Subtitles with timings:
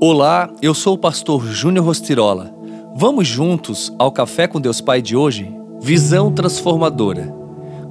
[0.00, 2.52] Olá, eu sou o pastor Júnior Rostirola.
[2.96, 5.54] Vamos juntos ao Café com Deus Pai de hoje?
[5.80, 7.32] Visão transformadora.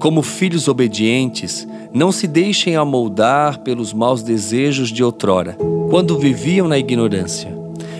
[0.00, 5.56] Como filhos obedientes, não se deixem amoldar pelos maus desejos de outrora,
[5.88, 7.56] quando viviam na ignorância.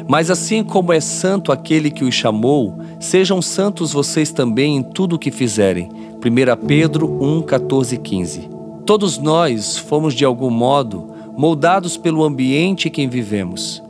[0.08, 5.14] Mas assim como é santo aquele que os chamou, sejam santos vocês também em tudo
[5.14, 5.88] o que fizerem.
[6.16, 8.50] 1 Pedro 1, 14 e 15.
[8.84, 13.82] Todos nós fomos de algum modo moldados pelo ambiente em que vivemos.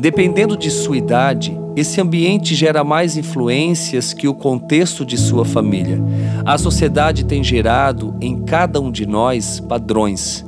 [0.00, 6.00] Dependendo de sua idade, esse ambiente gera mais influências que o contexto de sua família.
[6.42, 10.42] A sociedade tem gerado em cada um de nós padrões.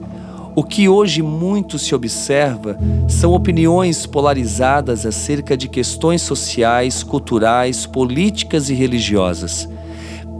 [0.57, 8.71] O que hoje muito se observa são opiniões polarizadas acerca de questões sociais, culturais, políticas
[8.71, 9.69] e religiosas.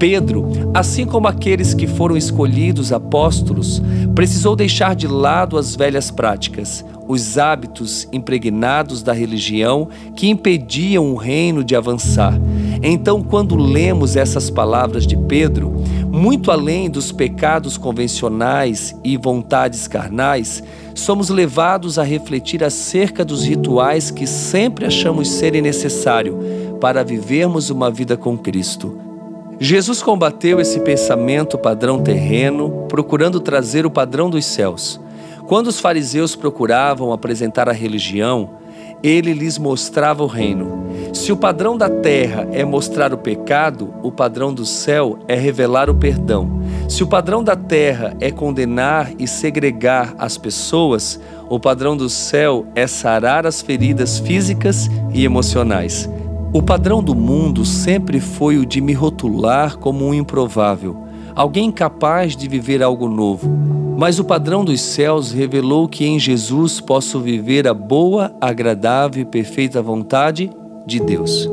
[0.03, 3.81] Pedro, assim como aqueles que foram escolhidos apóstolos,
[4.17, 11.15] precisou deixar de lado as velhas práticas, os hábitos impregnados da religião que impediam o
[11.15, 12.35] reino de avançar.
[12.83, 15.71] Então, quando lemos essas palavras de Pedro,
[16.11, 20.65] muito além dos pecados convencionais e vontades carnais,
[20.97, 26.35] somos levados a refletir acerca dos rituais que sempre achamos serem necessários
[26.81, 29.12] para vivermos uma vida com Cristo.
[29.61, 35.01] Jesus combateu esse pensamento padrão terreno, procurando trazer o padrão dos céus.
[35.47, 38.51] Quando os fariseus procuravam apresentar a religião,
[39.03, 40.83] ele lhes mostrava o reino.
[41.13, 45.91] Se o padrão da terra é mostrar o pecado, o padrão do céu é revelar
[45.91, 46.63] o perdão.
[46.89, 52.67] Se o padrão da terra é condenar e segregar as pessoas, o padrão do céu
[52.75, 56.09] é sarar as feridas físicas e emocionais.
[56.55, 60.95] O padrão do mundo sempre foi o de me rotular como um improvável,
[61.35, 63.49] alguém incapaz de viver algo novo.
[63.97, 69.25] Mas o padrão dos céus revelou que em Jesus posso viver a boa, agradável e
[69.25, 70.51] perfeita vontade
[70.87, 71.49] de Deus.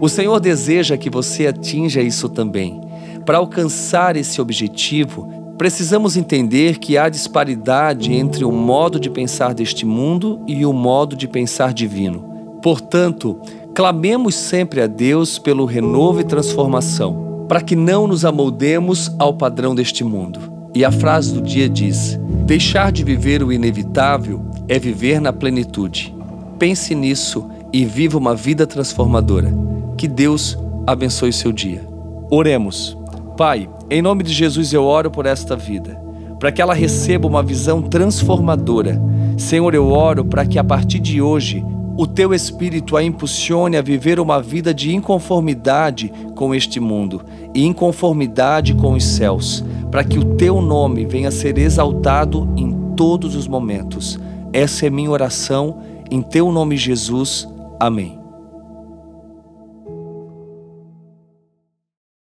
[0.00, 2.80] O Senhor deseja que você atinja isso também.
[3.24, 5.28] Para alcançar esse objetivo,
[5.58, 11.14] precisamos entender que há disparidade entre o modo de pensar deste mundo e o modo
[11.14, 12.28] de pensar divino.
[12.62, 13.40] Portanto,
[13.74, 19.74] Clamemos sempre a Deus pelo renovo e transformação, para que não nos amoldemos ao padrão
[19.74, 20.40] deste mundo.
[20.74, 26.14] E a frase do dia diz: Deixar de viver o inevitável é viver na plenitude.
[26.58, 29.52] Pense nisso e viva uma vida transformadora.
[29.96, 31.86] Que Deus abençoe seu dia.
[32.30, 32.96] Oremos.
[33.36, 36.00] Pai, em nome de Jesus eu oro por esta vida,
[36.38, 39.00] para que ela receba uma visão transformadora.
[39.38, 41.64] Senhor, eu oro para que a partir de hoje
[42.00, 47.20] o teu espírito a impulsione a viver uma vida de inconformidade com este mundo
[47.54, 52.94] e inconformidade com os céus, para que o teu nome venha a ser exaltado em
[52.96, 54.18] todos os momentos.
[54.50, 55.76] Essa é minha oração,
[56.10, 57.46] em teu nome, Jesus.
[57.78, 58.19] Amém.